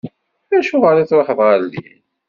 [0.57, 1.99] Acuɣer i tṛuḥeḍ ɣer din?